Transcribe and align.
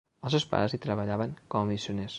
Els 0.27 0.31
seus 0.35 0.45
pares 0.53 0.73
hi 0.77 0.81
treballaven 0.87 1.37
com 1.53 1.67
a 1.67 1.73
missioners. 1.75 2.09